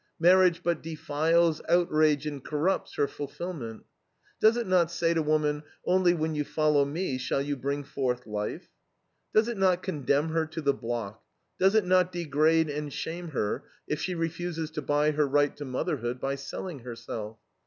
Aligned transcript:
Marriage 0.19 0.63
but 0.63 0.81
defiles, 0.81 1.61
outrages, 1.69 2.25
and 2.31 2.43
corrupts 2.43 2.95
her 2.95 3.07
fulfillment. 3.07 3.83
Does 4.39 4.57
it 4.57 4.65
not 4.65 4.89
say 4.89 5.13
to 5.13 5.21
woman, 5.21 5.61
Only 5.85 6.15
when 6.15 6.33
you 6.33 6.43
follow 6.43 6.85
me 6.85 7.19
shall 7.19 7.39
you 7.39 7.55
bring 7.55 7.83
forth 7.83 8.25
life? 8.25 8.67
Does 9.31 9.47
it 9.47 9.59
not 9.59 9.83
condemn 9.83 10.29
her 10.29 10.47
to 10.47 10.61
the 10.63 10.73
block, 10.73 11.21
does 11.59 11.75
it 11.75 11.85
not 11.85 12.11
degrade 12.11 12.67
and 12.67 12.91
shame 12.91 13.27
her 13.27 13.65
if 13.87 14.01
she 14.01 14.15
refuses 14.15 14.71
to 14.71 14.81
buy 14.81 15.11
her 15.11 15.27
right 15.27 15.55
to 15.57 15.65
motherhood 15.65 16.19
by 16.19 16.33
selling 16.33 16.79
herself? 16.79 17.37